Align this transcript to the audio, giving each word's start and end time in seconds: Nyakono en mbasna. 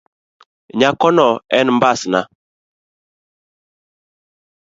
Nyakono 0.79 1.27
en 1.57 1.67
mbasna. 1.75 2.19